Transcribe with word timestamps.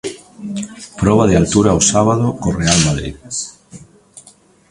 Proba 1.01 1.25
de 1.29 1.35
altura 1.41 1.79
o 1.79 1.81
sábado 1.91 2.25
co 2.39 2.49
Real 2.59 2.79
Madrid. 2.87 3.15